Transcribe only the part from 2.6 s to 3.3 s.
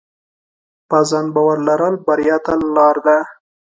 لار ده.